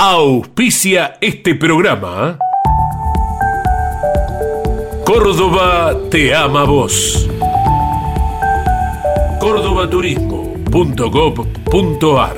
[0.00, 2.38] auspicia este programa.
[5.04, 7.28] Córdoba te ama vos.
[9.40, 12.36] cordobaturismo.gov.ar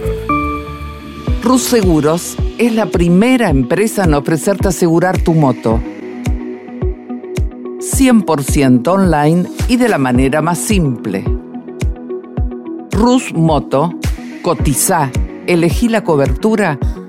[1.43, 5.79] Rus Seguros es la primera empresa en ofrecerte asegurar tu moto.
[7.79, 11.25] 100% online y de la manera más simple.
[12.91, 13.93] Rus Moto,
[14.43, 15.11] cotiza,
[15.47, 16.79] elegí la cobertura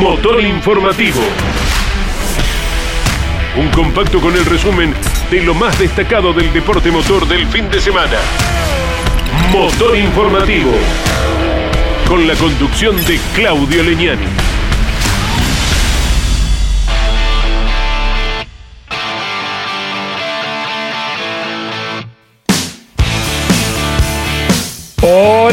[0.00, 1.20] Motor Informativo.
[3.56, 4.92] Un compacto con el resumen
[5.30, 8.18] de lo más destacado del deporte motor del fin de semana.
[9.52, 10.72] Motor Informativo.
[12.08, 14.43] Con la conducción de Claudio Leñani.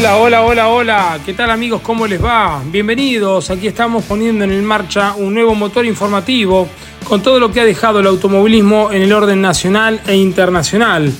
[0.02, 1.20] Hola, hola, hola, hola.
[1.24, 1.80] ¿Qué tal amigos?
[1.80, 2.60] ¿Cómo les va?
[2.66, 3.50] Bienvenidos.
[3.50, 6.66] Aquí estamos poniendo en marcha un nuevo motor informativo
[7.04, 11.12] con todo lo que ha dejado el automovilismo en el orden nacional e internacional.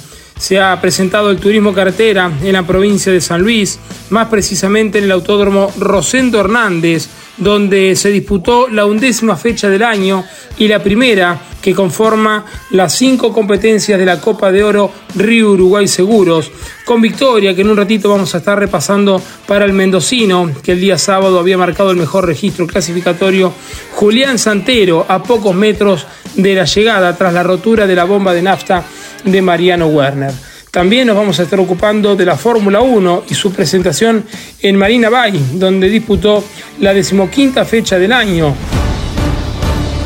[0.43, 3.79] Se ha presentado el turismo carretera en la provincia de San Luis,
[4.11, 10.25] más precisamente en el autódromo Rosendo Hernández, donde se disputó la undécima fecha del año
[10.59, 15.87] y la primera que conforma las cinco competencias de la Copa de Oro Río Uruguay
[15.87, 16.51] Seguros,
[16.85, 20.81] con victoria que en un ratito vamos a estar repasando para el mendocino, que el
[20.81, 23.53] día sábado había marcado el mejor registro clasificatorio,
[23.93, 26.05] Julián Santero, a pocos metros
[26.35, 28.85] de la llegada tras la rotura de la bomba de nafta
[29.25, 30.33] de Mariano Werner.
[30.70, 34.24] También nos vamos a estar ocupando de la Fórmula 1 y su presentación
[34.63, 36.42] en Marina Bay, donde disputó
[36.80, 38.55] la decimoquinta fecha del año.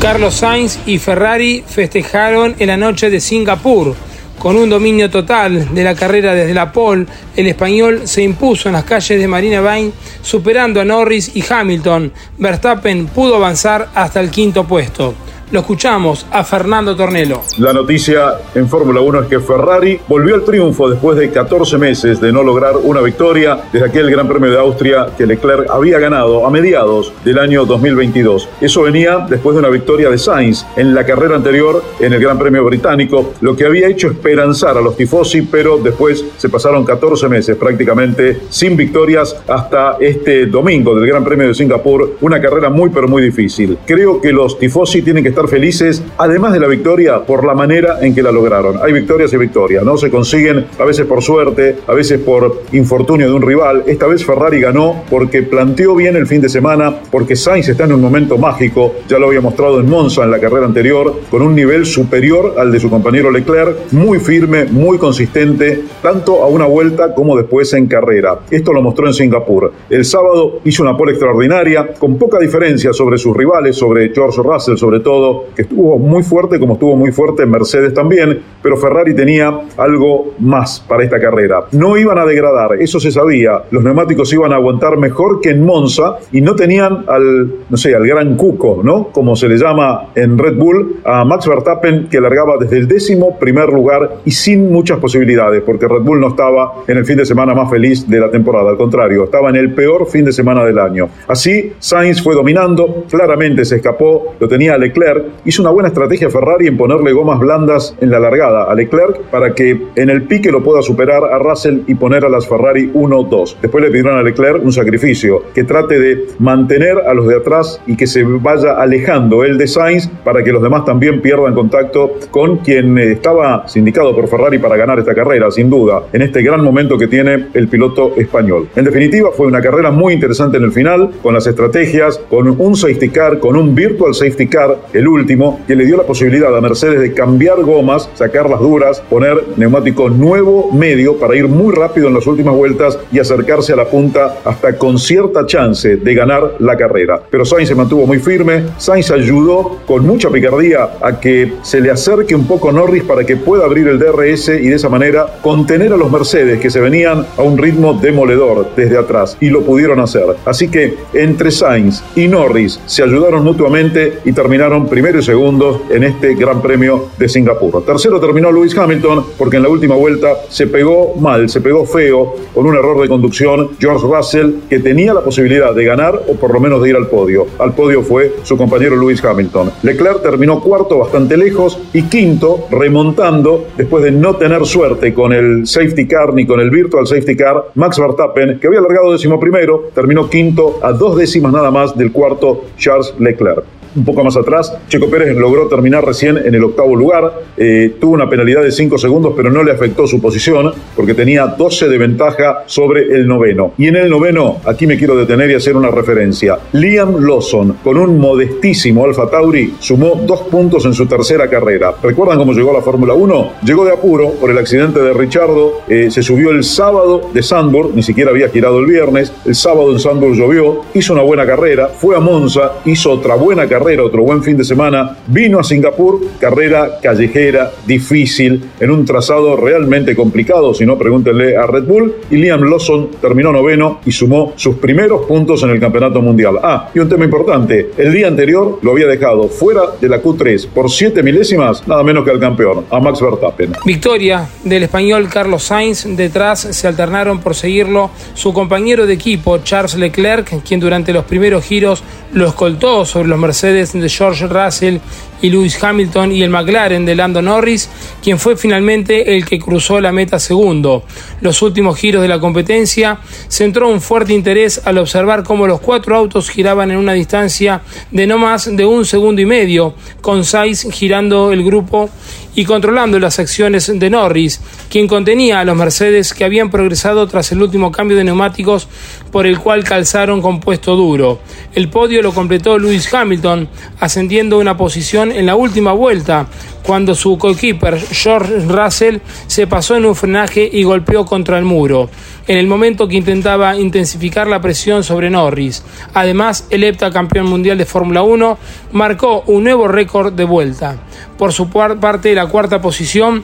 [0.01, 3.95] Carlos Sainz y Ferrari festejaron en la noche de Singapur.
[4.37, 8.73] Con un dominio total de la carrera desde la pole, el español se impuso en
[8.73, 12.11] las calles de Marina Bay, superando a Norris y Hamilton.
[12.37, 15.15] Verstappen pudo avanzar hasta el quinto puesto.
[15.49, 17.41] Lo escuchamos a Fernando Tornelo.
[17.57, 22.19] La noticia en Fórmula 1 es que Ferrari volvió al triunfo después de 14 meses
[22.19, 26.45] de no lograr una victoria desde aquel Gran Premio de Austria que Leclerc había ganado
[26.45, 28.49] a mediados del año 2022.
[28.59, 32.37] Eso venía después de una victoria de Sainz en la carrera anterior en el Gran
[32.37, 37.29] Premio británico, lo que había hecho esperanzar a los tifosi, pero después se pasaron 14
[37.29, 42.89] meses prácticamente sin victorias hasta este domingo del Gran Premio de Singapur, una carrera muy
[42.89, 43.77] pero muy difícil.
[43.85, 47.99] Creo que los tifosi tienen que estar felices, además de la victoria, por la manera
[48.01, 48.79] en que la lograron.
[48.81, 49.95] Hay victorias y victorias, ¿no?
[49.95, 53.83] Se consiguen a veces por suerte, a veces por infortunio de un rival.
[53.85, 57.93] Esta vez Ferrari ganó porque planteó bien el fin de semana, porque Sainz está en
[57.93, 61.53] un momento mágico, ya lo había mostrado en Monza en la carrera anterior, con un
[61.53, 67.13] nivel superior al de su compañero Leclerc, muy firme, muy consistente, tanto a una vuelta
[67.13, 68.39] como después en carrera.
[68.49, 69.71] Esto lo mostró en Singapur.
[69.87, 74.77] El sábado hizo una pole extraordinaria, con poca diferencia sobre sus rivales, sobre George Russell
[74.77, 79.61] sobre todo, que estuvo muy fuerte, como estuvo muy fuerte Mercedes también, pero Ferrari tenía
[79.77, 81.65] algo más para esta carrera.
[81.71, 83.63] No iban a degradar, eso se sabía.
[83.71, 87.95] Los neumáticos iban a aguantar mejor que en Monza y no tenían al, no sé,
[87.95, 89.09] al gran cuco, ¿no?
[89.11, 93.37] Como se le llama en Red Bull, a Max Verstappen, que largaba desde el décimo
[93.39, 97.25] primer lugar y sin muchas posibilidades, porque Red Bull no estaba en el fin de
[97.25, 100.63] semana más feliz de la temporada, al contrario, estaba en el peor fin de semana
[100.63, 101.09] del año.
[101.27, 106.67] Así, Sainz fue dominando, claramente se escapó, lo tenía Leclerc hizo una buena estrategia Ferrari
[106.67, 110.63] en ponerle gomas blandas en la largada a Leclerc para que en el pique lo
[110.63, 113.57] pueda superar a Russell y poner a las Ferrari 1-2.
[113.61, 117.81] Después le pidieron a Leclerc un sacrificio, que trate de mantener a los de atrás
[117.87, 122.13] y que se vaya alejando el de Sainz para que los demás también pierdan contacto
[122.31, 126.41] con quien eh, estaba sindicado por Ferrari para ganar esta carrera, sin duda, en este
[126.41, 128.67] gran momento que tiene el piloto español.
[128.75, 132.75] En definitiva, fue una carrera muy interesante en el final, con las estrategias, con un
[132.75, 136.61] safety car, con un virtual safety car, el último, que le dio la posibilidad a
[136.61, 142.07] Mercedes de cambiar gomas, sacar las duras, poner neumático nuevo medio para ir muy rápido
[142.07, 146.55] en las últimas vueltas y acercarse a la punta hasta con cierta chance de ganar
[146.59, 147.21] la carrera.
[147.29, 151.91] Pero Sainz se mantuvo muy firme, Sainz ayudó con mucha picardía a que se le
[151.91, 155.93] acerque un poco Norris para que pueda abrir el DRS y de esa manera contener
[155.93, 159.99] a los Mercedes que se venían a un ritmo demoledor desde atrás y lo pudieron
[159.99, 160.25] hacer.
[160.45, 166.03] Así que entre Sainz y Norris se ayudaron mutuamente y terminaron primero y segundo en
[166.03, 167.85] este Gran Premio de Singapur.
[167.85, 172.33] Tercero terminó Lewis Hamilton porque en la última vuelta se pegó mal, se pegó feo
[172.51, 176.51] con un error de conducción George Russell que tenía la posibilidad de ganar o por
[176.51, 177.45] lo menos de ir al podio.
[177.59, 179.71] Al podio fue su compañero Lewis Hamilton.
[179.83, 185.67] Leclerc terminó cuarto bastante lejos y quinto remontando después de no tener suerte con el
[185.67, 187.65] safety car ni con el virtual safety car.
[187.75, 192.11] Max Verstappen, que había alargado décimo primero, terminó quinto a dos décimas nada más del
[192.11, 194.73] cuarto Charles Leclerc un poco más atrás.
[194.87, 197.33] Checo Pérez logró terminar recién en el octavo lugar.
[197.57, 201.47] Eh, tuvo una penalidad de 5 segundos, pero no le afectó su posición porque tenía
[201.47, 203.73] 12 de ventaja sobre el noveno.
[203.77, 206.59] Y en el noveno, aquí me quiero detener y hacer una referencia.
[206.73, 211.95] Liam Lawson, con un modestísimo Alfa Tauri, sumó dos puntos en su tercera carrera.
[212.01, 213.53] ¿Recuerdan cómo llegó a la Fórmula 1?
[213.63, 215.81] Llegó de apuro por el accidente de Richardo.
[215.87, 219.33] Eh, se subió el sábado de Sandburg, ni siquiera había girado el viernes.
[219.45, 223.67] El sábado en Sandburg llovió, hizo una buena carrera, fue a Monza, hizo otra buena
[223.67, 229.55] carrera otro buen fin de semana, vino a Singapur, carrera callejera, difícil, en un trazado
[229.55, 234.53] realmente complicado, si no pregúntenle a Red Bull, y Liam Lawson terminó noveno y sumó
[234.55, 236.59] sus primeros puntos en el Campeonato Mundial.
[236.61, 240.67] Ah, y un tema importante, el día anterior lo había dejado fuera de la Q3
[240.67, 243.73] por siete milésimas, nada menos que al campeón, a Max Verstappen.
[243.85, 249.95] Victoria del español Carlos Sainz, detrás se alternaron por seguirlo su compañero de equipo Charles
[249.95, 252.03] Leclerc, quien durante los primeros giros
[252.33, 254.99] lo escoltó sobre los Mercedes de George Russell
[255.41, 257.89] y Lewis Hamilton y el McLaren de Lando Norris,
[258.23, 261.03] quien fue finalmente el que cruzó la meta segundo.
[261.41, 266.15] Los últimos giros de la competencia centró un fuerte interés al observar cómo los cuatro
[266.15, 267.81] autos giraban en una distancia
[268.11, 272.09] de no más de un segundo y medio, con Sainz girando el grupo
[272.57, 277.51] y controlando las acciones de Norris, quien contenía a los Mercedes que habían progresado tras
[277.51, 278.87] el último cambio de neumáticos
[279.31, 281.39] por el cual calzaron compuesto duro.
[281.75, 283.69] El podio lo completó Lewis Hamilton,
[283.99, 286.47] ascendiendo una posición en la última vuelta,
[286.83, 292.09] cuando su coequiper George Russell se pasó en un frenaje y golpeó contra el muro,
[292.47, 295.83] en el momento que intentaba intensificar la presión sobre Norris.
[296.13, 298.57] Además, el heptacampeón mundial de Fórmula 1
[298.93, 300.97] marcó un nuevo récord de vuelta.
[301.37, 303.43] Por su parte, la cuarta posición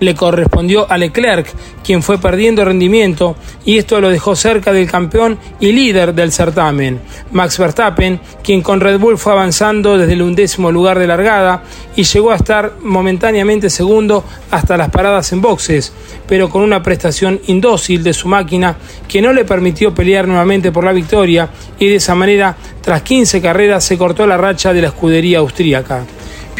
[0.00, 1.46] le correspondió a Leclerc,
[1.84, 7.00] quien fue perdiendo rendimiento y esto lo dejó cerca del campeón y líder del certamen.
[7.32, 11.62] Max Verstappen, quien con Red Bull fue avanzando desde el undécimo lugar de largada
[11.94, 15.92] y llegó a estar momentáneamente segundo hasta las paradas en boxes,
[16.26, 18.76] pero con una prestación indócil de su máquina
[19.06, 21.48] que no le permitió pelear nuevamente por la victoria
[21.78, 26.04] y de esa manera, tras 15 carreras, se cortó la racha de la escudería austríaca.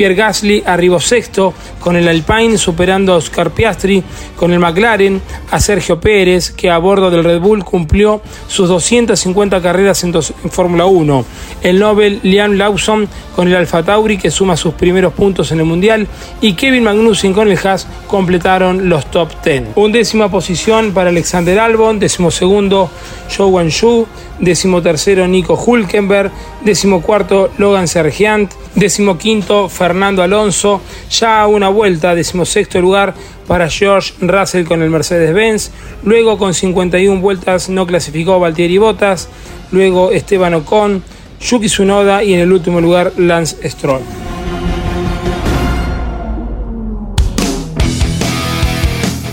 [0.01, 4.03] Pierre Gasly arribó sexto con el Alpine superando a Oscar Piastri,
[4.35, 5.21] con el McLaren
[5.51, 10.87] a Sergio Pérez que a bordo del Red Bull cumplió sus 250 carreras en, Fórmula
[10.87, 11.25] 1,
[11.61, 15.67] el Nobel Liam Lawson con el Alfa Tauri que suma sus primeros puntos en el
[15.67, 16.09] Mundial
[16.41, 19.65] y Kevin Magnussen con el Haas completaron los top 10.
[19.75, 22.91] Undécima posición para Alexander Albon, decimosegundo
[23.29, 24.07] Zhou Guanyu,
[24.39, 26.31] decimotercero Nico Hulkenberg,
[26.65, 33.15] decimocuarto Logan Sergiant, decimoquinto Fernando Alonso, ya a una vuelta, decimosexto lugar
[33.47, 35.71] para George Russell con el Mercedes-Benz,
[36.05, 39.29] luego con 51 vueltas no clasificó Valtieri Bottas,
[39.73, 41.03] luego Esteban Ocon,
[41.41, 44.03] Yuki Tsunoda y en el último lugar Lance Stroll.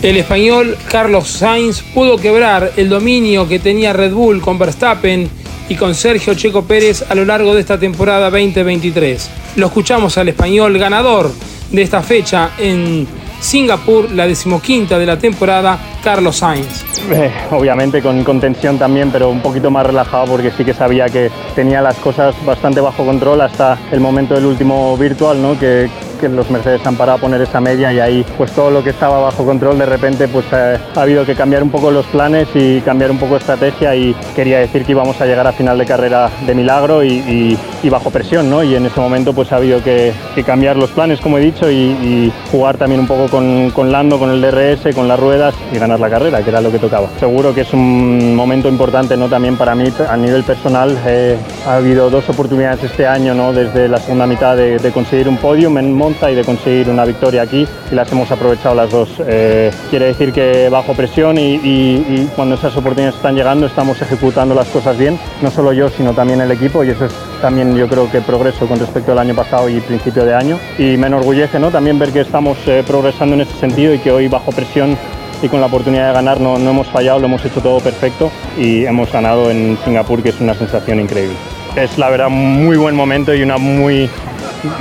[0.01, 5.27] El español Carlos Sainz pudo quebrar el dominio que tenía Red Bull con Verstappen
[5.69, 9.29] y con Sergio Checo Pérez a lo largo de esta temporada 2023.
[9.57, 11.31] Lo escuchamos al español ganador
[11.71, 13.07] de esta fecha en
[13.39, 16.83] Singapur, la decimoquinta de la temporada, Carlos Sainz.
[17.11, 21.29] Eh, obviamente con, contención también, pero un poquito más relajado porque sí que sabía que
[21.55, 25.57] tenía las cosas bastante bajo control hasta el momento del último virtual, ¿no?
[25.59, 28.83] que que los Mercedes han parado a poner esa media y ahí pues todo lo
[28.83, 32.47] que estaba bajo control de repente pues ha habido que cambiar un poco los planes
[32.53, 35.85] y cambiar un poco estrategia y quería decir que íbamos a llegar a final de
[35.85, 37.57] carrera de milagro y,
[37.89, 38.63] bajo presión, ¿no?
[38.63, 40.13] Y en ese momento pues ha habido que,
[40.45, 44.41] cambiar los planes, como he dicho, y, jugar también un poco con, Lando, con el
[44.41, 47.07] DRS, con las ruedas y ganar la carrera, que era lo que tocaba.
[47.19, 49.29] Seguro que es un momento importante, ¿no?
[49.29, 53.53] También para mí a nivel personal eh, ha habido dos oportunidades este año, ¿no?
[53.53, 57.95] Desde la segunda mitad de, conseguir un podium Y de conseguir una victoria aquí y
[57.95, 59.09] las hemos aprovechado las dos.
[59.27, 64.55] Eh, quiere decir que bajo presión y, y cuando esas oportunidades están llegando estamos ejecutando
[64.55, 67.89] las cosas bien, no solo yo, sino también el equipo y eso es también yo
[67.89, 71.59] creo que progreso con respecto al año pasado y principio de año y me enorgullece
[71.59, 71.71] ¿no?
[71.71, 74.97] también ver que estamos eh, progresando en ese sentido y que hoy bajo presión
[75.41, 78.31] y con la oportunidad de ganar no, no hemos fallado, lo hemos hecho todo perfecto
[78.57, 81.35] y hemos ganado en Singapur que es una sensación increíble.
[81.75, 84.09] Es la verdad muy buen momento y una muy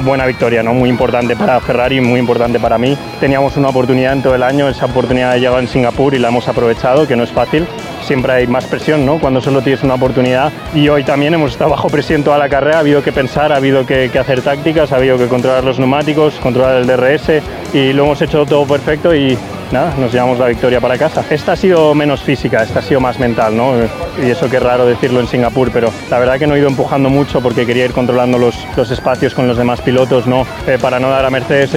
[0.04, 0.74] buena victoria, ¿no?
[0.74, 2.96] muy importante para Ferrari, muy importante para mí.
[3.20, 6.28] Teníamos una oportunidad en todo el año, esa oportunidad de llegar en Singapur y la
[6.28, 7.66] hemos aprovechado, que no es fácil
[8.06, 9.18] siempre hay más presión ¿no?
[9.18, 10.52] cuando solo tienes una oportunidad.
[10.74, 13.56] Y hoy también hemos estado bajo presión toda la carrera, ha habido que pensar, ha
[13.56, 17.42] habido que, hacer tácticas, ha habido que controlar los neumáticos, controlar el DRS
[17.74, 19.36] y lo hemos hecho todo perfecto y
[19.72, 21.24] nada, nos llevamos la victoria para casa.
[21.28, 23.74] Esta ha sido menos física, esta ha sido más mental, ¿no?
[24.22, 26.68] Y eso que es raro decirlo en Singapur, pero la verdad que no he ido
[26.68, 30.46] empujando mucho porque quería ir controlando los, los espacios con los demás pilotos, ¿no?
[30.66, 31.74] Eh, para no dar a Mercedes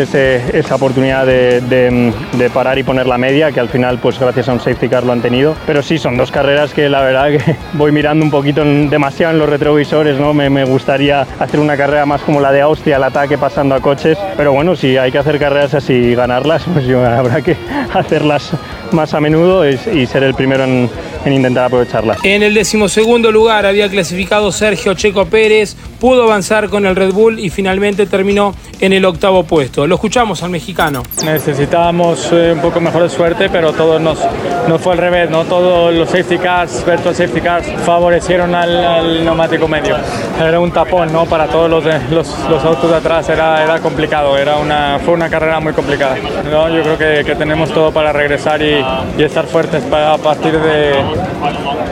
[0.53, 4.53] esa oportunidad de, de, parar y poner la media, que al final, pues gracias a
[4.53, 5.55] un safety car lo han tenido.
[5.65, 9.39] Pero sí, son dos carreras que la verdad que voy mirando un poquito demasiado en
[9.39, 10.33] los retrovisores, ¿no?
[10.33, 13.79] Me, me gustaría hacer una carrera más como la de Austria, el ataque pasando a
[13.79, 17.55] coches, pero bueno, si hay que hacer carreras así y ganarlas, pues yo, habrá que
[17.93, 18.51] hacerlas
[18.91, 20.89] más a menudo y, ser el primero en,
[21.25, 22.17] en, intentar aprovecharlas.
[22.23, 27.39] En el decimosegundo lugar había clasificado Sergio Checo Pérez, pudo avanzar con el Red Bull
[27.39, 29.85] y finalmente terminó en el octavo puesto.
[29.87, 31.03] Lo escuchamos al mexicano.
[31.23, 34.19] Necesitábamos eh, un poco mejor de suerte, pero todo nos,
[34.67, 35.43] nos fue al revés, ¿no?
[35.45, 39.97] Todos los safety cars, virtual safety cars, favorecieron al, neumático medio.
[40.39, 41.25] Era un tapón, ¿no?
[41.25, 45.29] Para todos los, los, los, autos de atrás era, era complicado, era una, fue una
[45.29, 46.17] carrera muy complicada.
[46.49, 46.69] ¿no?
[46.69, 48.83] Yo creo que, que tenemos todo para regresar y,
[49.17, 50.93] y estar fuertes para, a partir de,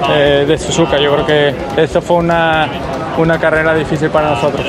[0.09, 0.97] eh, de Suzuka.
[0.99, 2.69] Yo creo que esto fue una
[3.17, 4.65] una carrera difícil para nosotros.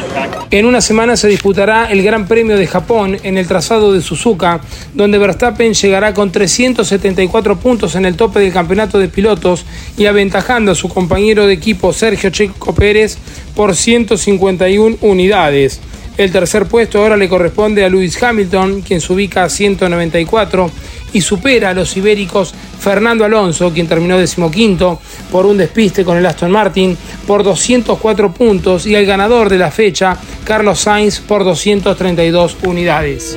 [0.51, 4.61] En una semana se disputará el Gran Premio de Japón en el trazado de Suzuka,
[4.95, 9.65] donde Verstappen llegará con 374 puntos en el tope del campeonato de pilotos
[9.97, 13.19] y aventajando a su compañero de equipo Sergio Checo Pérez
[13.55, 15.81] por 151 unidades.
[16.17, 20.69] El tercer puesto ahora le corresponde a Lewis Hamilton, quien se ubica a 194
[21.13, 25.01] y supera a los ibéricos Fernando Alonso, quien terminó decimoquinto
[25.31, 26.97] por un despiste con el Aston Martin
[27.27, 33.37] por 204 puntos y el ganador de la fecha, Carlos Sainz, por 232 unidades.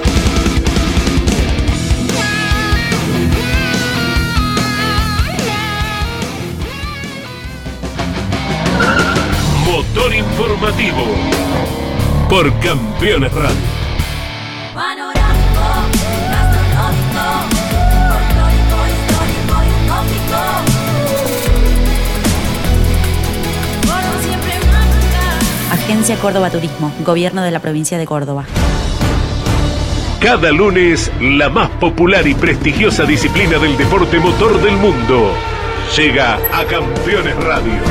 [9.65, 11.05] Motor informativo
[12.29, 13.80] por Campeones Radio.
[26.17, 28.45] Córdoba Turismo, Gobierno de la Provincia de Córdoba.
[30.19, 35.33] Cada lunes, la más popular y prestigiosa disciplina del deporte motor del mundo
[35.95, 37.81] llega a Campeones Radio.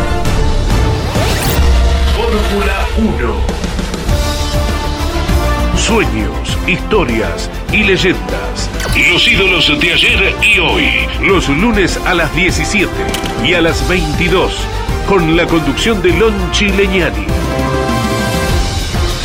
[2.16, 3.60] Fórmula 1
[5.90, 8.70] sueños, historias y leyendas.
[9.10, 10.84] Los ídolos de ayer y hoy.
[11.20, 12.88] Los lunes a las 17
[13.44, 14.52] y a las 22
[15.08, 16.34] con la conducción de Lon
[16.76, 17.26] Leñani.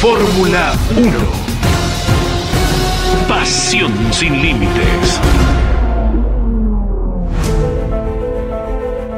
[0.05, 1.11] Fórmula 1.
[3.27, 5.19] Pasión sin límites.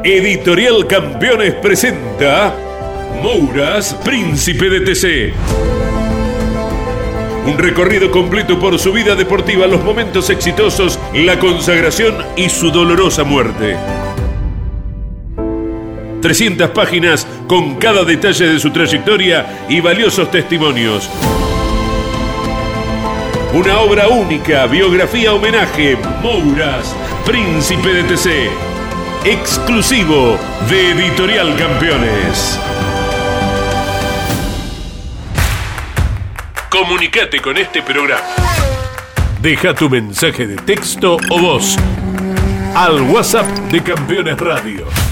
[0.05, 2.55] Editorial Campeones presenta
[3.21, 5.33] Mouras, Príncipe de TC.
[7.47, 13.25] Un recorrido completo por su vida deportiva, los momentos exitosos, la consagración y su dolorosa
[13.25, 13.75] muerte.
[16.27, 21.09] 300 páginas con cada detalle de su trayectoria y valiosos testimonios.
[23.53, 26.93] Una obra única, biografía homenaje, Mouras,
[27.25, 28.49] Príncipe de TC.
[29.23, 30.37] Exclusivo
[30.69, 32.59] de Editorial Campeones.
[36.69, 38.35] Comunicate con este programa.
[39.41, 41.77] Deja tu mensaje de texto o voz
[42.75, 45.06] al WhatsApp de Campeones Radio.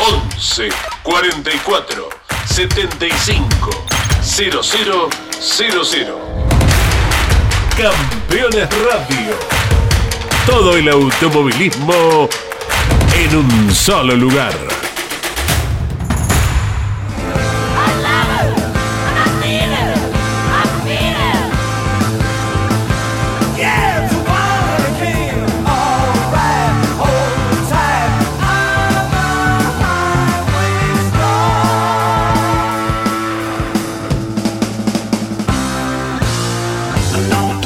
[0.00, 0.68] 11
[1.02, 2.08] 44
[2.46, 3.70] 75
[4.22, 6.20] 00 00.
[7.76, 9.36] Campeones Radio.
[10.46, 12.28] Todo el automovilismo
[13.14, 14.79] en un solo lugar.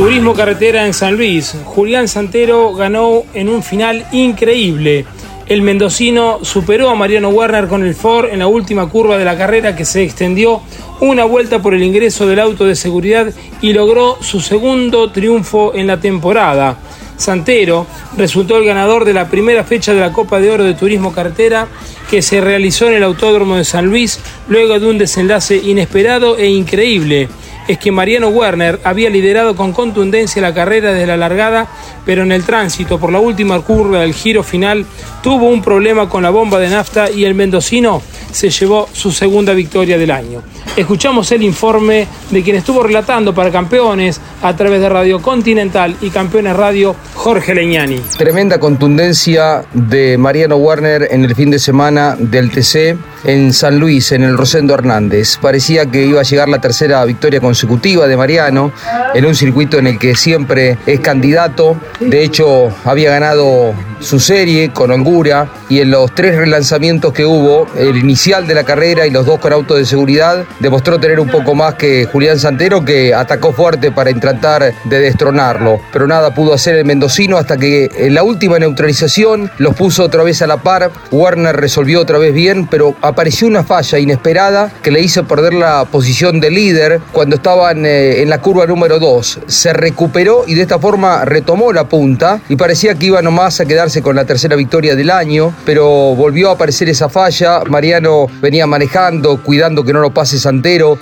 [0.04, 1.56] Turismo Carretera en San Luis.
[1.64, 5.06] Julián Santero ganó en un final increíble.
[5.46, 9.38] El mendocino superó a Mariano Werner con el Ford en la última curva de la
[9.38, 10.60] carrera que se extendió
[11.00, 13.32] una vuelta por el ingreso del auto de seguridad
[13.62, 16.76] y logró su segundo triunfo en la temporada.
[17.16, 21.14] Santero resultó el ganador de la primera fecha de la Copa de Oro de Turismo
[21.14, 21.66] Carretera
[22.10, 26.48] que se realizó en el Autódromo de San Luis luego de un desenlace inesperado e
[26.48, 27.30] increíble
[27.68, 31.68] es que Mariano Werner había liderado con contundencia la carrera desde la largada,
[32.04, 34.84] pero en el tránsito por la última curva del giro final
[35.22, 39.52] tuvo un problema con la bomba de nafta y el mendocino se llevó su segunda
[39.52, 40.42] victoria del año.
[40.76, 46.10] Escuchamos el informe de quien estuvo relatando para Campeones a través de Radio Continental y
[46.10, 48.00] Campeones Radio, Jorge Leñani.
[48.18, 54.10] Tremenda contundencia de Mariano Werner en el fin de semana del TC en San Luis,
[54.10, 55.38] en el Rosendo Hernández.
[55.40, 58.72] Parecía que iba a llegar la tercera victoria consecutiva de Mariano
[59.14, 61.76] en un circuito en el que siempre es candidato.
[62.00, 67.66] De hecho, había ganado su serie con holgura y en los tres relanzamientos que hubo,
[67.76, 71.28] el inicial de la carrera y los dos con auto de seguridad, demostró tener un
[71.28, 75.78] poco más que Julián Santero que atacó fuerte para tratar de destronarlo.
[75.92, 80.22] Pero nada pudo hacer el mendocino hasta que en la última neutralización los puso otra
[80.22, 80.90] vez a la par.
[81.10, 85.84] Warner resolvió otra vez bien, pero apareció una falla inesperada que le hizo perder la
[85.84, 89.40] posición de líder cuando estaban eh, en la curva número 2.
[89.46, 93.66] Se recuperó y de esta forma retomó la punta y parecía que iba nomás a
[93.66, 97.60] quedarse con la tercera victoria del año, pero volvió a aparecer esa falla.
[97.68, 100.53] Mariano venía manejando, cuidando que no lo pase Santero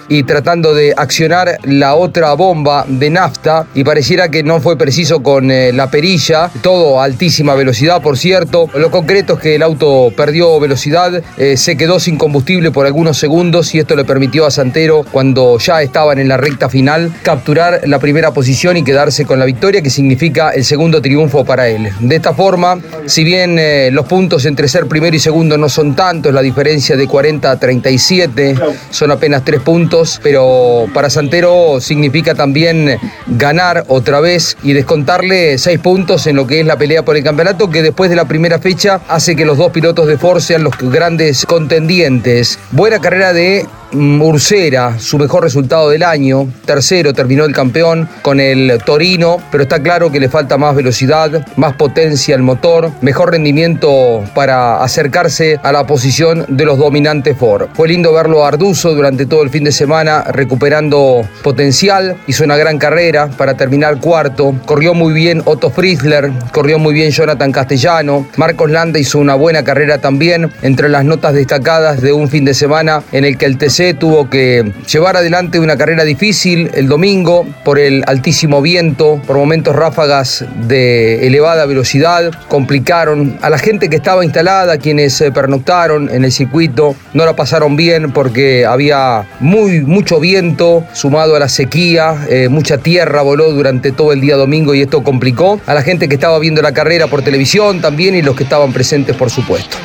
[0.08, 5.22] y tratando de accionar la otra bomba de nafta y pareciera que no fue preciso
[5.22, 8.68] con eh, la perilla, todo a altísima velocidad por cierto.
[8.74, 13.18] Lo concreto es que el auto perdió velocidad, eh, se quedó sin combustible por algunos
[13.18, 17.82] segundos y esto le permitió a Santero cuando ya estaban en la recta final capturar
[17.86, 21.90] la primera posición y quedarse con la victoria que significa el segundo triunfo para él.
[22.00, 25.94] De esta forma si bien eh, los puntos entre ser primero y segundo no son
[25.94, 28.54] tantos, la diferencia de 40 a 37
[28.90, 35.78] son apenas tres puntos, pero para Santero significa también ganar otra vez y descontarle seis
[35.78, 38.58] puntos en lo que es la pelea por el campeonato, que después de la primera
[38.58, 42.58] fecha hace que los dos pilotos de Ford sean los grandes contendientes.
[42.70, 46.48] Buena carrera de Ursera, su mejor resultado del año.
[46.64, 51.46] Tercero terminó el campeón con el Torino, pero está claro que le falta más velocidad,
[51.56, 57.68] más potencia al motor, mejor rendimiento para acercarse a la posición de los dominantes Ford.
[57.74, 62.56] Fue lindo verlo a Arduzo durante todo el fin de semana recuperando potencial, hizo una
[62.56, 68.26] gran carrera para terminar cuarto, corrió muy bien Otto Friesler, corrió muy bien Jonathan Castellano,
[68.36, 72.54] Marcos Landa hizo una buena carrera también entre las notas destacadas de un fin de
[72.54, 77.44] semana en el que el TC tuvo que llevar adelante una carrera difícil el domingo
[77.64, 83.96] por el altísimo viento, por momentos ráfagas de elevada velocidad, complicaron a la gente que
[83.96, 89.80] estaba instalada, quienes se pernoctaron en el circuito, no la pasaron bien porque había muy
[89.80, 94.74] mucho viento sumado a la sequía, eh, mucha tierra voló durante todo el día domingo
[94.74, 98.22] y esto complicó a la gente que estaba viendo la carrera por televisión también y
[98.22, 99.76] los que estaban presentes por supuesto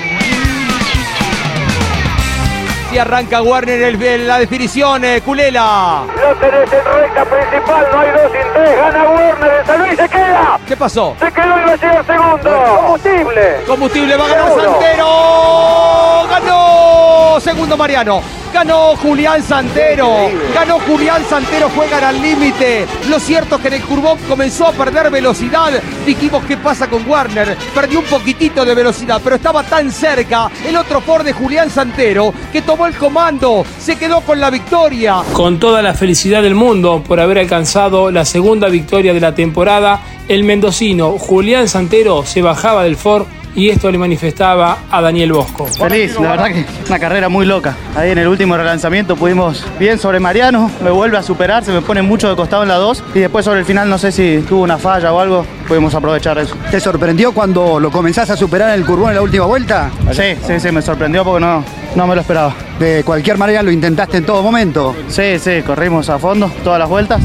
[2.99, 6.03] arranca Warner en la definición, eh, Culela.
[6.07, 9.97] Lo tenés en recta principal, no hay dos sin tres, gana Warner, el San Luis
[9.97, 10.59] se queda.
[10.67, 11.15] ¿Qué pasó?
[11.19, 12.75] Se quedó y va a llegar segundo.
[12.77, 13.63] Combustible.
[13.67, 16.27] Combustible, va a ganar Santero.
[16.29, 17.39] Ganó.
[17.39, 18.21] Segundo Mariano.
[18.57, 20.31] Ganó Julián Santero.
[20.51, 22.87] Ganó Julián Santero, juegan al límite.
[23.07, 25.79] Lo cierto es que en el curbón comenzó a perder velocidad.
[26.07, 27.55] Dijimos qué pasa con Warner.
[27.75, 32.33] Perdió un poquitito de velocidad, pero estaba tan cerca el otro Ford de Julián Santero
[32.51, 33.63] que tomó el comando.
[33.79, 35.21] Se quedó con la victoria.
[35.33, 40.01] Con toda la felicidad del mundo por haber alcanzado la segunda victoria de la temporada,
[40.27, 45.65] el mendocino Julián Santero se bajaba del Ford y esto le manifestaba a Daniel Bosco.
[45.65, 47.75] Feliz, la verdad que una carrera muy loca.
[47.95, 51.81] Ahí en el último relanzamiento pudimos bien sobre Mariano, me vuelve a superar, se me
[51.81, 54.45] pone mucho de costado en la 2 y después sobre el final no sé si
[54.47, 56.55] tuvo una falla o algo, pudimos aprovechar eso.
[56.69, 59.89] ¿Te sorprendió cuando lo comenzaste a superar en el curbón en la última vuelta?
[60.11, 61.63] Sí, sí, sí, me sorprendió porque no,
[61.95, 62.53] no me lo esperaba.
[62.77, 64.95] De cualquier manera lo intentaste en todo momento.
[65.07, 67.19] Sí, sí, corrimos a fondo todas las vueltas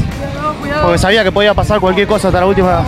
[0.81, 2.83] porque sabía que podía pasar cualquier cosa hasta la última,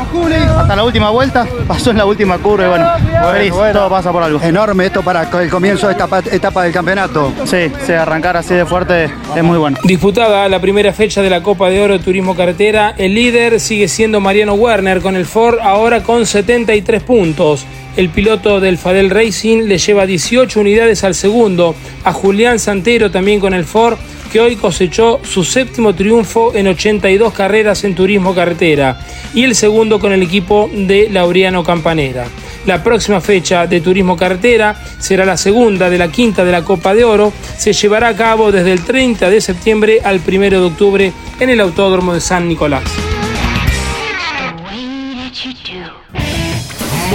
[0.58, 1.46] hasta la última vuelta.
[1.68, 2.90] Pasó en la última curva y bueno,
[3.34, 4.42] feliz, todo pasa por algo.
[4.42, 7.32] Enorme esto para el comienzo de esta etapa del campeonato.
[7.46, 9.78] Sí, sí, arrancar así de fuerte es muy bueno.
[9.84, 14.20] Disputada la primera fecha de la Copa de Oro Turismo Carretera, el líder sigue siendo
[14.20, 17.66] Mariano Werner con el Ford ahora con 73 puntos.
[17.98, 23.40] El piloto del Fadel Racing le lleva 18 unidades al segundo, a Julián Santero también
[23.40, 23.98] con el Ford
[24.32, 29.00] que hoy cosechó su séptimo triunfo en 82 carreras en turismo carretera
[29.34, 32.26] y el segundo con el equipo de Laureano Campanera.
[32.66, 36.96] La próxima fecha de Turismo Carretera será la segunda de la quinta de la Copa
[36.96, 37.32] de Oro.
[37.58, 41.62] Se llevará a cabo desde el 30 de septiembre al 1 de octubre en el
[41.62, 42.84] Autódromo de San Nicolás.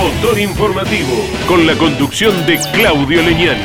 [0.00, 1.12] Motor informativo
[1.46, 3.60] con la conducción de Claudio Leñani.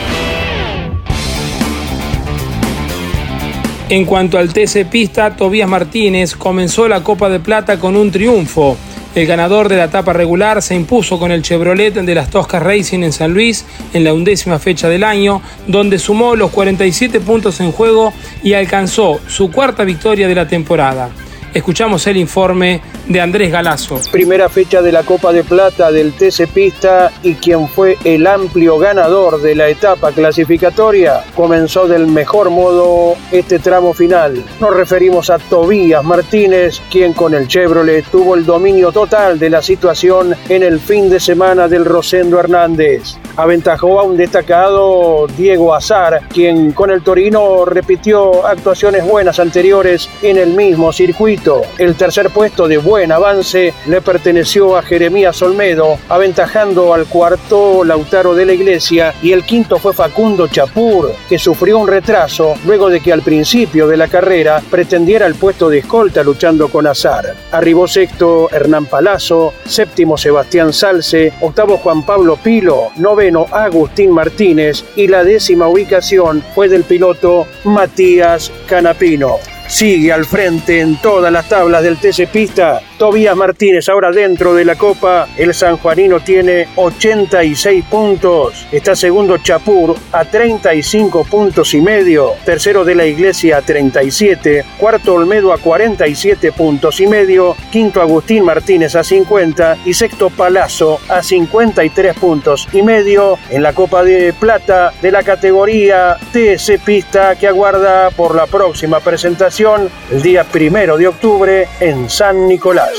[3.87, 8.75] En cuanto al TC Pista, Tobías Martínez comenzó la Copa de Plata con un triunfo.
[9.15, 13.03] El ganador de la etapa regular se impuso con el Chevrolet de las Toscas Racing
[13.03, 17.71] en San Luis en la undécima fecha del año, donde sumó los 47 puntos en
[17.71, 18.11] juego
[18.43, 21.11] y alcanzó su cuarta victoria de la temporada.
[21.55, 24.01] Escuchamos el informe de Andrés Galazo.
[24.11, 28.77] Primera fecha de la Copa de Plata del TC Pista y quien fue el amplio
[28.77, 34.43] ganador de la etapa clasificatoria comenzó del mejor modo este tramo final.
[34.59, 39.61] Nos referimos a Tobías Martínez, quien con el Chevrolet tuvo el dominio total de la
[39.61, 43.15] situación en el fin de semana del Rosendo Hernández.
[43.37, 50.37] Aventajó a un destacado Diego Azar, quien con el Torino repitió actuaciones buenas anteriores en
[50.37, 51.44] el mismo circuito.
[51.77, 58.33] El tercer puesto de buen avance le perteneció a Jeremías Olmedo, aventajando al cuarto Lautaro
[58.33, 62.99] de la Iglesia y el quinto fue Facundo Chapur, que sufrió un retraso luego de
[62.99, 67.35] que al principio de la carrera pretendiera el puesto de escolta luchando con Azar.
[67.51, 75.07] Arribó sexto Hernán Palazzo, séptimo Sebastián Salce, octavo Juan Pablo Pilo, noveno Agustín Martínez y
[75.07, 79.37] la décima ubicación fue del piloto Matías Canapino.
[79.67, 82.81] Sigue al frente en todas las tablas del TC Pista.
[82.99, 85.27] Tobías Martínez ahora dentro de la Copa.
[85.35, 88.67] El sanjuanino tiene 86 puntos.
[88.71, 92.33] Está segundo Chapur a 35 puntos y medio.
[92.45, 94.63] Tercero de la Iglesia a 37.
[94.77, 97.55] Cuarto Olmedo a 47 puntos y medio.
[97.71, 99.79] Quinto Agustín Martínez a 50.
[99.85, 103.39] Y sexto Palazzo a 53 puntos y medio.
[103.49, 108.99] En la Copa de Plata de la categoría TC Pista que aguarda por la próxima
[108.99, 112.91] presentación el día primero de octubre en San Nicolás.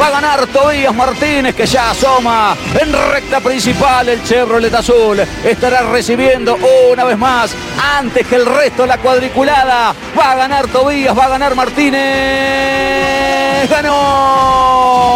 [0.00, 5.18] Va a ganar Tobías Martínez que ya asoma en recta principal el Chevrolet Azul.
[5.42, 6.56] Estará recibiendo
[6.92, 7.56] una vez más
[7.96, 9.92] antes que el resto la cuadriculada.
[10.16, 11.98] Va a ganar Tobías, va a ganar Martínez.
[13.68, 15.06] ¡Ganó!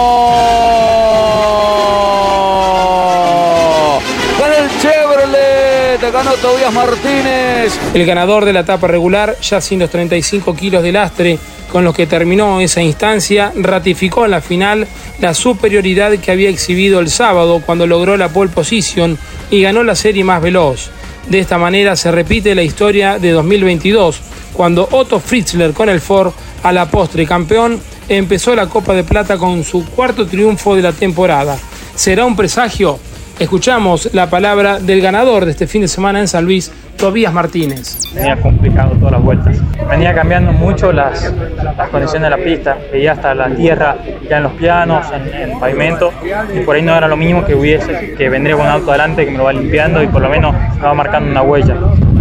[6.24, 7.78] Ganó Tobías Martínez.
[7.94, 11.38] El ganador de la etapa regular, ya sin los 35 kilos de lastre
[11.72, 14.86] con los que terminó esa instancia, ratificó en la final
[15.18, 19.16] la superioridad que había exhibido el sábado cuando logró la pole position
[19.50, 20.90] y ganó la serie más veloz.
[21.26, 24.20] De esta manera se repite la historia de 2022,
[24.52, 27.80] cuando Otto Fritzler con el Ford, a la postre campeón,
[28.10, 31.56] empezó la Copa de Plata con su cuarto triunfo de la temporada.
[31.94, 32.98] ¿Será un presagio?
[33.40, 38.12] Escuchamos la palabra del ganador de este fin de semana en San Luis, Tobías Martínez.
[38.14, 39.56] Venía complicado todas las vueltas.
[39.88, 42.76] Venía cambiando mucho las, las condiciones de la pista.
[42.92, 43.96] Veía hasta la tierra
[44.28, 46.12] ya en los pianos, en, el pavimento,
[46.54, 49.24] y por ahí no era lo mismo que hubiese, que vendría con un auto adelante
[49.24, 51.76] que me lo va limpiando y por lo menos me va marcando una huella.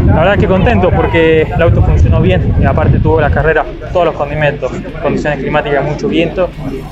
[0.05, 4.05] La verdad que contento porque el auto funcionó bien y aparte tuvo la carrera todos
[4.05, 4.71] los condimentos,
[5.03, 6.49] condiciones climáticas, mucho viento,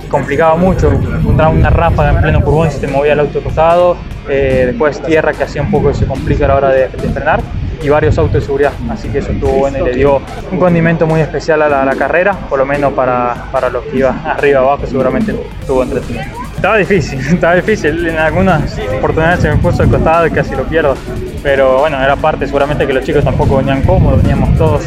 [0.09, 3.97] complicaba mucho, encontraba una ráfaga en pleno curvón si te movía el auto cruzado,
[4.29, 7.09] eh, después tierra que hacía un poco que se complica a la hora de, de
[7.09, 7.41] frenar
[7.81, 11.05] y varios autos de seguridad, así que eso estuvo bueno y le dio un condimento
[11.05, 14.85] muy especial a la, carrera, por lo menos para, para los que iban arriba abajo
[14.85, 16.25] seguramente estuvo entretenido.
[16.55, 20.63] Estaba difícil, estaba difícil, en algunas oportunidades se me puso al costado y casi lo
[20.63, 20.95] pierdo,
[21.43, 24.83] pero bueno, era parte seguramente que los chicos tampoco venían cómodos, veníamos todos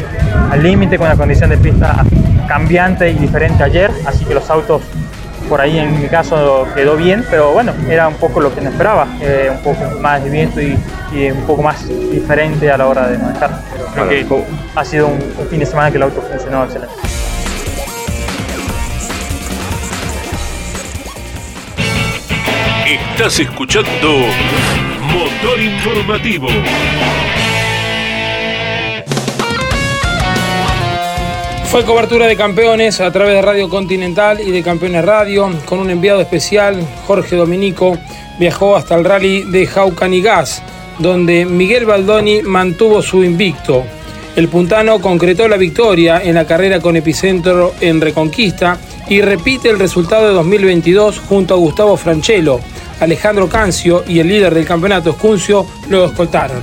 [0.50, 2.05] al límite con la condición de pista
[2.48, 4.83] cambiante y diferente ayer, así que los autos
[5.51, 8.71] por ahí en mi caso quedó bien, pero bueno, era un poco lo que me
[8.71, 10.79] esperaba, eh, un poco más de viento y,
[11.29, 13.61] un poco más diferente a la hora de manejar.
[13.93, 14.45] Creo que
[14.77, 16.95] ha sido un, un fin de semana que el auto funcionó excelente.
[22.87, 24.09] Estás escuchando
[25.13, 26.47] Motor Informativo.
[31.70, 35.88] Fue cobertura de campeones a través de Radio Continental y de Campeones Radio con un
[35.88, 37.96] enviado especial, Jorge Dominico,
[38.40, 39.68] viajó hasta el rally de
[40.20, 40.64] Gas,
[40.98, 43.85] donde Miguel Baldoni mantuvo su invicto.
[44.35, 48.76] El puntano concretó la victoria en la carrera con epicentro en Reconquista
[49.09, 52.59] y repite el resultado de 2022 junto a Gustavo Franchelo.
[52.98, 56.62] Alejandro Cancio y el líder del campeonato Escuncio lo escoltaron.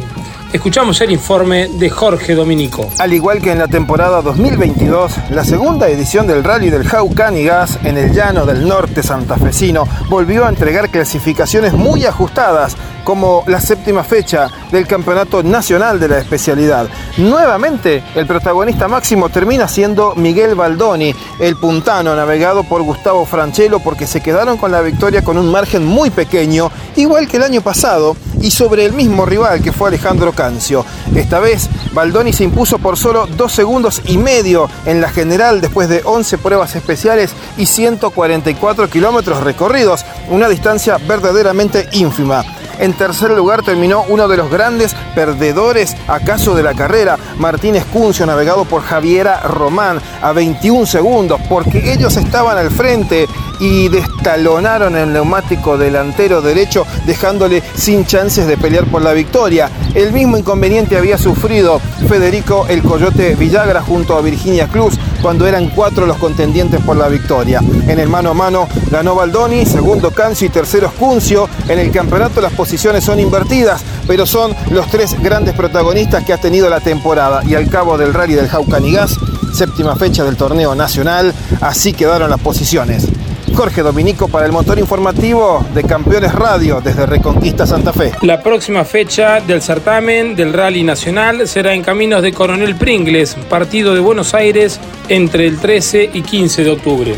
[0.53, 2.89] Escuchamos el informe de Jorge Dominico.
[2.99, 7.43] Al igual que en la temporada 2022, la segunda edición del Rally del Jaucán y
[7.43, 13.60] Gas en el llano del norte santafesino volvió a entregar clasificaciones muy ajustadas, como la
[13.62, 16.89] séptima fecha del Campeonato Nacional de la especialidad.
[17.17, 24.07] Nuevamente, el protagonista máximo termina siendo Miguel Baldoni, el puntano navegado por Gustavo Franchelo, porque
[24.07, 28.15] se quedaron con la victoria con un margen muy pequeño, igual que el año pasado,
[28.41, 30.86] y sobre el mismo rival que fue Alejandro Cancio.
[31.15, 35.89] Esta vez, Baldoni se impuso por solo dos segundos y medio en la general después
[35.89, 42.43] de 11 pruebas especiales y 144 kilómetros recorridos, una distancia verdaderamente ínfima.
[42.79, 48.25] En tercer lugar terminó uno de los grandes perdedores acaso de la carrera, Martínez Cuncio,
[48.25, 53.27] navegado por Javiera Román, a 21 segundos, porque ellos estaban al frente
[53.59, 59.69] y destalonaron el neumático delantero derecho, dejándole sin chances de pelear por la victoria.
[59.95, 65.69] El mismo inconveniente había sufrido Federico el Coyote Villagra junto a Virginia Cruz cuando eran
[65.69, 67.61] cuatro los contendientes por la victoria.
[67.87, 71.49] En el mano a mano ganó Baldoni, segundo Cancio y tercero Cuncio.
[71.67, 76.38] En el campeonato las posiciones son invertidas, pero son los tres grandes protagonistas que ha
[76.38, 77.41] tenido la temporada.
[77.47, 79.17] Y al cabo del rally del Jaucanigas,
[79.53, 83.08] séptima fecha del torneo nacional, así quedaron las posiciones.
[83.56, 88.12] Jorge Dominico para el motor informativo de Campeones Radio desde Reconquista Santa Fe.
[88.21, 93.93] La próxima fecha del certamen del Rally Nacional será en Caminos de Coronel Pringles, partido
[93.93, 94.77] de Buenos Aires
[95.08, 97.15] entre el 13 y 15 de octubre.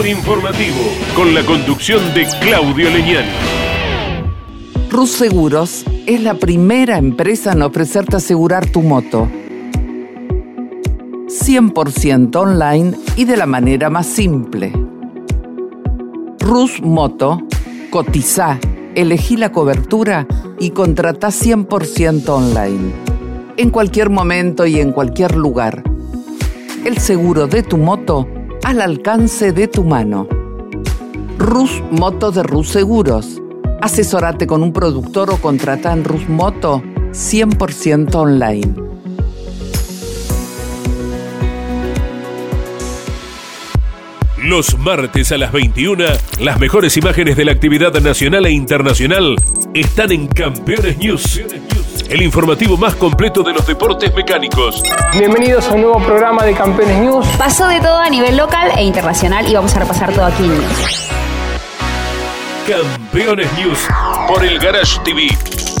[0.00, 0.80] Informativo
[1.14, 3.26] con la conducción de Claudio Leñán.
[4.90, 9.28] Rus Seguros es la primera empresa en ofrecerte asegurar tu moto
[11.28, 14.72] 100% online y de la manera más simple.
[16.40, 17.42] Rus Moto,
[17.90, 18.58] cotiza,
[18.96, 20.26] elegí la cobertura
[20.58, 22.92] y contrata 100% online.
[23.56, 25.84] En cualquier momento y en cualquier lugar.
[26.84, 28.26] El seguro de tu moto
[28.64, 30.28] al alcance de tu mano.
[31.38, 33.40] Rus Moto de Rus Seguros.
[33.80, 38.74] Asesorate con un productor o contrata en Rus Moto 100% online.
[44.44, 46.04] Los martes a las 21,
[46.40, 49.36] las mejores imágenes de la actividad nacional e internacional
[49.72, 51.40] están en Campeones News.
[52.12, 54.82] El informativo más completo de los deportes mecánicos.
[55.18, 57.26] Bienvenidos a un nuevo programa de Campeones News.
[57.38, 60.50] Pasó de todo a nivel local e internacional y vamos a repasar todo aquí en
[60.50, 61.08] News.
[62.68, 63.88] Campeones News
[64.28, 65.28] por el Garage TV,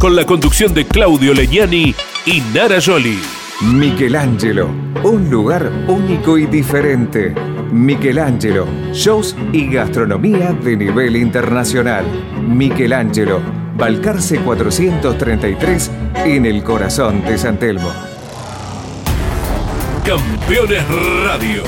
[0.00, 3.20] con la conducción de Claudio Legnani y Nara Joli.
[3.60, 4.70] Michelangelo,
[5.02, 7.34] un lugar único y diferente
[7.72, 12.04] Michelangelo, shows y gastronomía de nivel internacional.
[12.46, 13.40] Michelangelo,
[13.76, 15.90] Balcarce 433
[16.24, 17.90] en el corazón de San Telmo.
[20.04, 20.84] Campeones
[21.24, 21.64] Radio.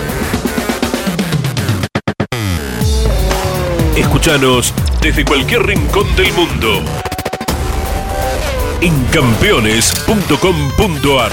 [3.96, 6.82] Escúchanos desde cualquier rincón del mundo
[8.80, 11.32] en campeones.com.ar.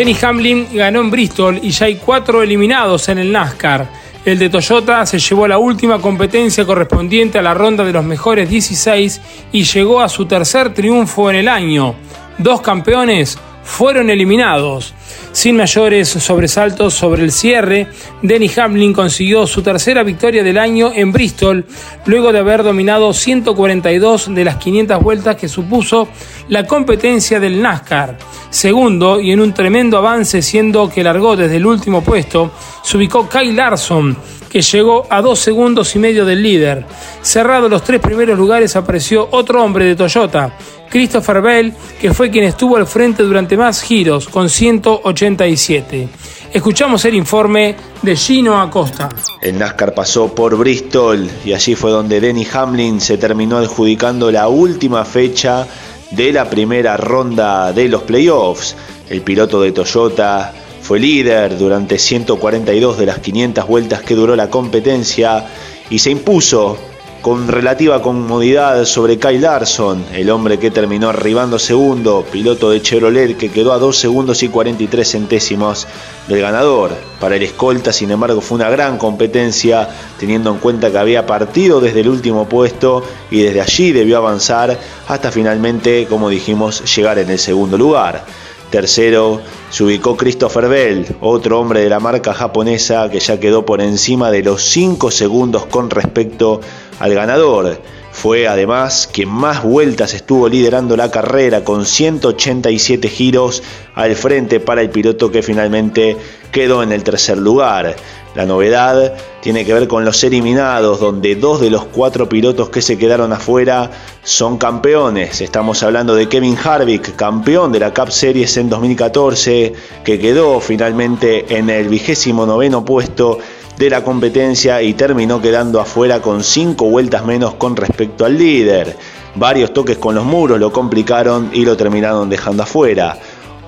[0.00, 3.86] Denny Hamlin ganó en Bristol y ya hay cuatro eliminados en el NASCAR.
[4.24, 8.48] El de Toyota se llevó la última competencia correspondiente a la ronda de los mejores
[8.48, 9.20] 16
[9.52, 11.96] y llegó a su tercer triunfo en el año.
[12.38, 13.38] Dos campeones
[13.70, 14.94] fueron eliminados.
[15.32, 17.86] Sin mayores sobresaltos sobre el cierre,
[18.20, 21.64] Denny Hamlin consiguió su tercera victoria del año en Bristol,
[22.04, 26.08] luego de haber dominado 142 de las 500 vueltas que supuso
[26.48, 28.18] la competencia del NASCAR.
[28.50, 32.50] Segundo, y en un tremendo avance siendo que largó desde el último puesto,
[32.82, 34.16] se ubicó Kyle Larson,
[34.50, 36.84] que llegó a dos segundos y medio del líder.
[37.22, 40.52] Cerrado los tres primeros lugares apareció otro hombre de Toyota,
[40.90, 46.08] Christopher Bell, que fue quien estuvo al frente durante más giros, con 187.
[46.52, 49.08] Escuchamos el informe de Gino Acosta.
[49.40, 54.48] El NASCAR pasó por Bristol y allí fue donde Denny Hamlin se terminó adjudicando la
[54.48, 55.64] última fecha
[56.10, 58.74] de la primera ronda de los playoffs.
[59.08, 60.52] El piloto de Toyota
[60.90, 65.46] fue líder durante 142 de las 500 vueltas que duró la competencia
[65.88, 66.76] y se impuso
[67.22, 73.36] con relativa comodidad sobre Kyle Larson, el hombre que terminó arribando segundo, piloto de Chevrolet
[73.36, 75.86] que quedó a 2 segundos y 43 centésimos
[76.26, 76.90] del ganador.
[77.20, 81.80] Para el escolta, sin embargo, fue una gran competencia, teniendo en cuenta que había partido
[81.80, 84.76] desde el último puesto y desde allí debió avanzar
[85.06, 88.24] hasta finalmente, como dijimos, llegar en el segundo lugar.
[88.70, 93.80] Tercero se ubicó Christopher Bell, otro hombre de la marca japonesa que ya quedó por
[93.80, 96.60] encima de los 5 segundos con respecto
[97.00, 97.80] al ganador.
[98.12, 103.62] Fue además quien más vueltas estuvo liderando la carrera con 187 giros
[103.94, 106.16] al frente para el piloto que finalmente
[106.52, 107.96] quedó en el tercer lugar.
[108.34, 112.80] La novedad tiene que ver con los eliminados, donde dos de los cuatro pilotos que
[112.80, 113.90] se quedaron afuera
[114.22, 115.40] son campeones.
[115.40, 119.72] Estamos hablando de Kevin Harvick, campeón de la Cup Series en 2014,
[120.04, 123.38] que quedó finalmente en el vigésimo noveno puesto
[123.76, 128.96] de la competencia y terminó quedando afuera con cinco vueltas menos con respecto al líder.
[129.34, 133.16] Varios toques con los muros lo complicaron y lo terminaron dejando afuera.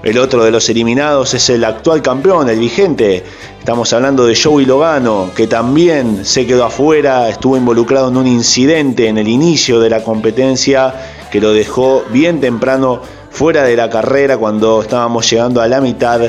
[0.03, 3.23] El otro de los eliminados es el actual campeón, el vigente.
[3.61, 9.07] Estamos hablando de Joey Logano, que también se quedó afuera, estuvo involucrado en un incidente
[9.07, 10.93] en el inicio de la competencia
[11.31, 16.21] que lo dejó bien temprano fuera de la carrera cuando estábamos llegando a la mitad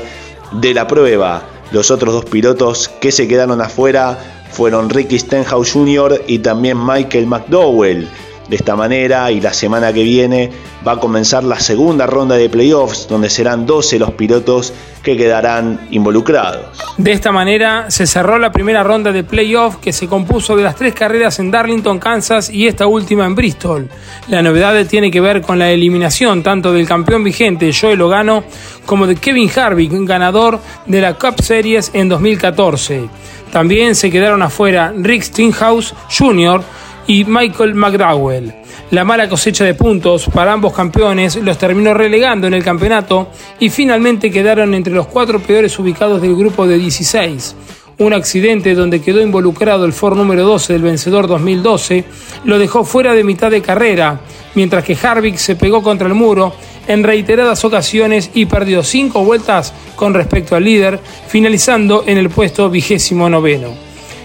[0.51, 1.41] de la prueba.
[1.71, 4.19] Los otros dos pilotos que se quedaron afuera
[4.51, 6.21] fueron Ricky Stenhouse Jr.
[6.27, 8.07] y también Michael McDowell.
[8.53, 10.51] De esta manera y la semana que viene
[10.87, 15.87] va a comenzar la segunda ronda de playoffs donde serán 12 los pilotos que quedarán
[15.89, 16.67] involucrados.
[16.99, 20.75] De esta manera se cerró la primera ronda de playoffs que se compuso de las
[20.75, 23.89] tres carreras en Darlington, Kansas y esta última en Bristol.
[24.27, 28.43] La novedad tiene que ver con la eliminación tanto del campeón vigente Joe Logano
[28.85, 33.09] como de Kevin Harvick, ganador de la Cup Series en 2014.
[33.51, 36.61] También se quedaron afuera Rick Stinghouse Jr.,
[37.07, 38.53] y Michael McDowell.
[38.91, 43.69] La mala cosecha de puntos para ambos campeones los terminó relegando en el campeonato y
[43.69, 47.55] finalmente quedaron entre los cuatro peores ubicados del grupo de 16.
[47.99, 52.03] Un accidente donde quedó involucrado el Ford número 12 del vencedor 2012
[52.45, 54.21] lo dejó fuera de mitad de carrera,
[54.55, 56.53] mientras que Harvick se pegó contra el muro
[56.87, 62.69] en reiteradas ocasiones y perdió cinco vueltas con respecto al líder, finalizando en el puesto
[62.69, 63.82] vigésimo noveno.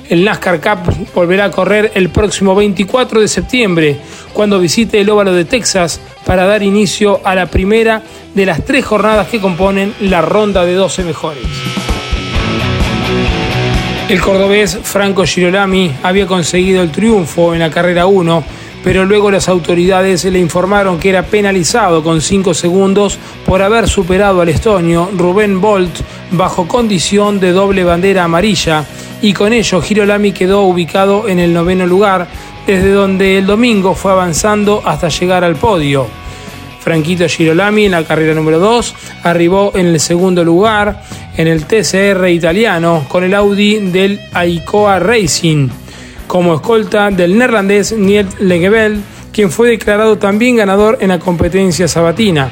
[0.09, 3.99] El NASCAR Cup volverá a correr el próximo 24 de septiembre,
[4.33, 8.03] cuando visite el óvalo de Texas para dar inicio a la primera
[8.35, 11.44] de las tres jornadas que componen la ronda de 12 mejores.
[14.09, 18.44] El cordobés Franco Girolami había conseguido el triunfo en la carrera 1,
[18.83, 24.40] pero luego las autoridades le informaron que era penalizado con 5 segundos por haber superado
[24.40, 25.94] al estonio Rubén Bolt
[26.31, 28.87] bajo condición de doble bandera amarilla
[29.20, 32.28] y con ello Girolami quedó ubicado en el noveno lugar,
[32.66, 36.07] desde donde el domingo fue avanzando hasta llegar al podio.
[36.81, 41.02] Franquito Girolami en la carrera número 2 arribó en el segundo lugar
[41.37, 45.68] en el TCR italiano con el Audi del Aikoa Racing,
[46.26, 49.02] como escolta del neerlandés Niel Legebel,
[49.33, 52.50] quien fue declarado también ganador en la competencia sabatina.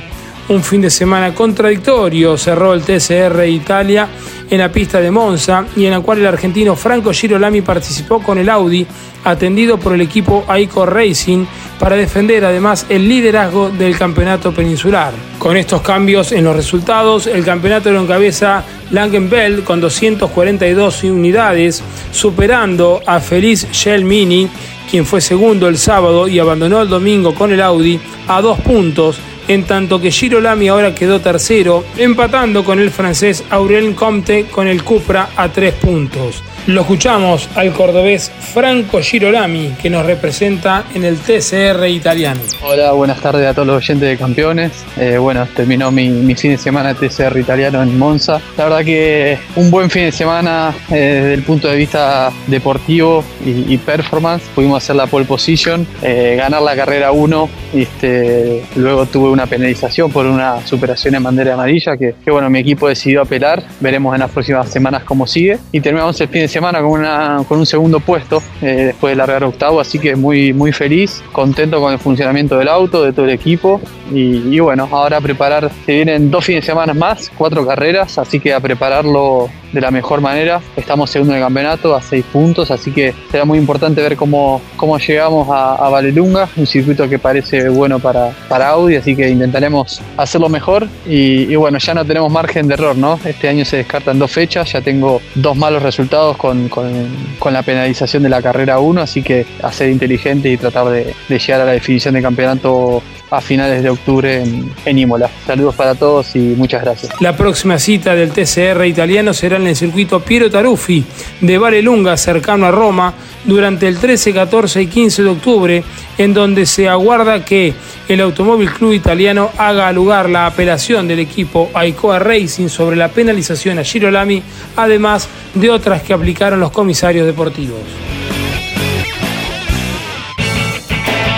[0.48, 4.08] Un fin de semana contradictorio cerró el TCR Italia
[4.50, 8.38] en la pista de Monza y en la cual el argentino Franco Girolami participó con
[8.38, 8.86] el Audi,
[9.24, 11.44] atendido por el equipo Aiko Racing,
[11.78, 15.12] para defender además el liderazgo del campeonato peninsular.
[15.38, 21.82] Con estos cambios en los resultados, el campeonato lo encabeza Langenbell con 242 unidades,
[22.12, 23.66] superando a Feliz
[24.02, 24.48] Mini,
[24.90, 29.18] quien fue segundo el sábado y abandonó el domingo con el Audi a dos puntos
[29.48, 34.82] en tanto que Girolami ahora quedó tercero, empatando con el francés Aurélien Comte con el
[34.82, 36.42] Cupra a tres puntos.
[36.66, 42.40] Lo escuchamos al cordobés Franco Girolami, que nos representa en el TCR italiano.
[42.60, 44.72] Hola, buenas tardes a todos los oyentes de campeones.
[44.96, 48.40] Eh, bueno, terminó mi, fin de semana de TCR italiano en Monza.
[48.56, 53.22] La verdad que un buen fin de semana eh, desde el punto de vista deportivo
[53.44, 54.42] y, y performance.
[54.52, 57.48] Pudimos hacer la pole position, eh, ganar la carrera 1.
[57.74, 62.58] Este, luego tuve una penalización por una superación en bandera amarilla que, que, bueno, mi
[62.58, 63.62] equipo decidió apelar.
[63.78, 65.58] Veremos en las próximas semanas cómo sigue.
[65.70, 69.16] Y terminamos el fin de semana con, una, con un segundo puesto eh, después de
[69.16, 73.26] largar octavo, así que muy, muy feliz, contento con el funcionamiento del auto, de todo
[73.26, 73.80] el equipo
[74.12, 78.18] y, y bueno, ahora a preparar, se vienen dos fines de semana más, cuatro carreras,
[78.18, 80.62] así que a prepararlo de la mejor manera.
[80.74, 84.62] Estamos segundo en el campeonato a seis puntos, así que será muy importante ver cómo,
[84.76, 89.28] cómo llegamos a, a Valelunga, un circuito que parece bueno para, para Audi, así que
[89.28, 93.20] intentaremos hacerlo mejor y, bueno, ya no tenemos margen de error, ¿no?
[93.22, 96.90] Este año se descartan dos fechas, ya tengo dos malos resultados con, con,
[97.38, 101.14] con la penalización de la carrera 1, así que a ser inteligente y tratar de,
[101.28, 105.28] de llegar a la definición de campeonato a finales de octubre en, en, Imola.
[105.46, 107.12] Saludos para todos y muchas gracias.
[107.20, 111.04] La próxima cita del TCR italiano será en el circuito Piero Taruffi
[111.40, 113.14] de Varelunga, cercano a Roma,
[113.44, 115.84] durante el 13, 14 y 15 de octubre,
[116.18, 117.74] en donde se aguarda que
[118.08, 123.78] el Automóvil Club Italiano haga lugar la apelación del equipo Aicoa Racing sobre la penalización
[123.78, 124.42] a Girolami,
[124.76, 127.80] además de otras que aplicaron los comisarios deportivos.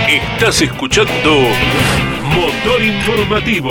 [0.08, 1.42] Estás escuchando
[2.34, 3.70] Motor Informativo.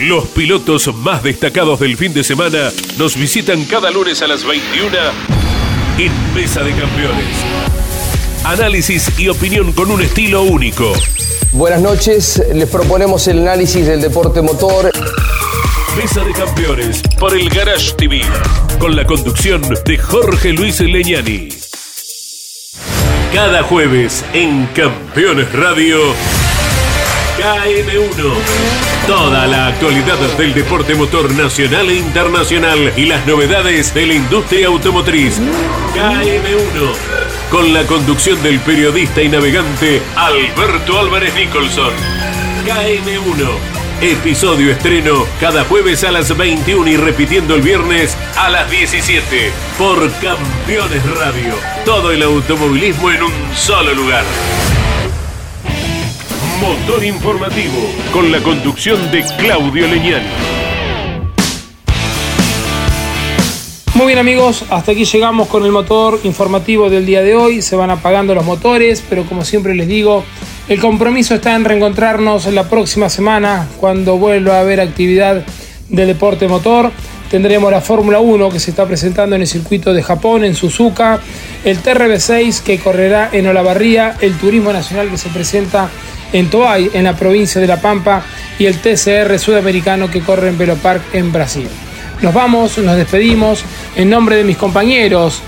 [0.00, 4.96] Los pilotos más destacados del fin de semana nos visitan cada lunes a las 21
[5.98, 7.36] en Mesa de Campeones.
[8.44, 10.94] Análisis y opinión con un estilo único.
[11.52, 14.90] Buenas noches, les proponemos el análisis del deporte motor.
[15.98, 18.22] Mesa de Campeones por el Garage TV,
[18.78, 21.48] con la conducción de Jorge Luis Leñani.
[23.34, 25.98] Cada jueves en Campeones Radio,
[27.40, 28.34] KM1.
[29.06, 34.66] Toda la actualidad del deporte motor nacional e internacional y las novedades de la industria
[34.66, 35.40] automotriz.
[35.94, 36.92] KM1.
[37.50, 41.94] Con la conducción del periodista y navegante Alberto Álvarez Nicholson.
[42.66, 49.52] KM1 Episodio estreno cada jueves a las 21 y repitiendo el viernes a las 17
[49.76, 51.54] por Campeones Radio.
[51.84, 54.24] Todo el automovilismo en un solo lugar.
[56.60, 60.26] Motor informativo con la conducción de Claudio Leñani.
[63.94, 67.62] Muy bien amigos, hasta aquí llegamos con el motor informativo del día de hoy.
[67.62, 70.22] Se van apagando los motores, pero como siempre les digo,
[70.68, 75.42] el compromiso está en reencontrarnos la próxima semana cuando vuelva a haber actividad
[75.88, 76.90] de deporte motor.
[77.30, 81.20] Tendremos la Fórmula 1 que se está presentando en el circuito de Japón, en Suzuka,
[81.64, 85.88] el TRB6 que correrá en Olavarría, el Turismo Nacional que se presenta
[86.32, 88.22] en Toay, en la provincia de La Pampa,
[88.58, 91.68] y el TCR sudamericano que corre en Velo Park, en Brasil.
[92.22, 93.64] Nos vamos, nos despedimos
[93.96, 95.42] en nombre de mis compañeros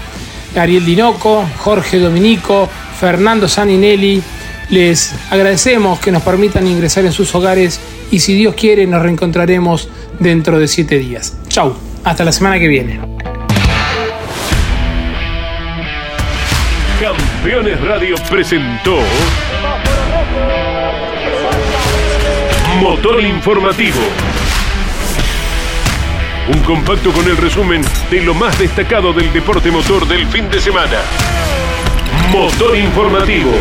[0.56, 2.68] Ariel Dinoco, Jorge Dominico,
[2.98, 4.22] Fernando Saninelli.
[4.70, 7.80] Les agradecemos que nos permitan ingresar en sus hogares
[8.10, 11.36] y si Dios quiere nos reencontraremos dentro de siete días.
[11.48, 11.74] Chau,
[12.04, 13.00] hasta la semana que viene.
[17.00, 18.98] Campeones Radio presentó
[22.82, 24.00] Motor Informativo.
[26.52, 27.80] Un compacto con el resumen
[28.10, 30.98] de lo más destacado del deporte motor del fin de semana.
[32.32, 33.52] Motor Informativo.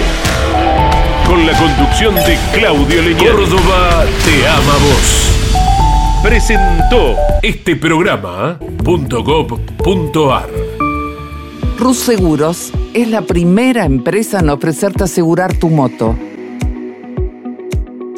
[1.27, 3.27] Con la conducción de Claudio Leñani.
[3.27, 6.23] Córdoba te ama vos.
[6.23, 10.49] Presentó este programa .gov.ar
[11.77, 16.17] Rus Seguros es la primera empresa en ofrecerte asegurar tu moto.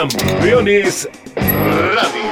[0.00, 2.30] Campeones Radio.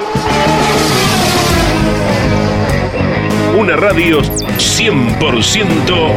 [3.59, 4.21] Una radio
[4.57, 6.11] 100%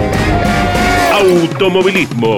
[1.12, 2.38] automovilismo.